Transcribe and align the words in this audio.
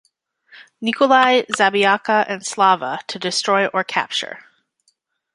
Nikolai", 0.81 1.43
"Zabiaka" 1.55 2.25
and 2.27 2.43
"Slava" 2.43 3.01
to 3.05 3.19
destroy 3.19 3.67
or 3.67 3.83
capture. 3.83 4.39